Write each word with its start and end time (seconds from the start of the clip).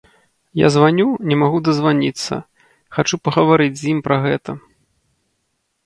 Я 0.59 0.67
званю, 0.75 1.05
не 1.33 1.37
магу 1.41 1.59
дазваніцца, 1.67 2.33
хачу 2.99 3.15
пагаварыць 3.27 3.79
з 3.83 3.93
ім 3.93 3.99
пра 4.09 4.17
гэта. 4.25 4.51